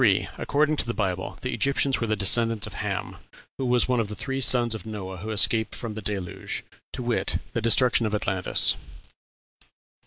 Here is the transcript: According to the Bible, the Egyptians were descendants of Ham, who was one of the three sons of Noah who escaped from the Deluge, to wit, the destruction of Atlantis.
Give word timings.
According 0.39 0.77
to 0.77 0.87
the 0.87 0.95
Bible, 0.95 1.37
the 1.43 1.53
Egyptians 1.53 2.01
were 2.01 2.07
descendants 2.07 2.65
of 2.65 2.73
Ham, 2.73 3.17
who 3.59 3.65
was 3.67 3.87
one 3.87 3.99
of 3.99 4.07
the 4.07 4.15
three 4.15 4.41
sons 4.41 4.73
of 4.73 4.83
Noah 4.83 5.17
who 5.17 5.29
escaped 5.29 5.75
from 5.75 5.93
the 5.93 6.01
Deluge, 6.01 6.63
to 6.93 7.03
wit, 7.03 7.37
the 7.53 7.61
destruction 7.61 8.07
of 8.07 8.15
Atlantis. 8.15 8.75